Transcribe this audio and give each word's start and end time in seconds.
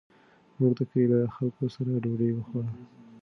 موږ 0.57 0.71
د 0.77 0.81
کلي 0.89 1.05
له 1.11 1.19
خلکو 1.35 1.63
سره 1.75 1.91
ډوډۍ 2.03 2.31
وخوړه. 2.33 2.71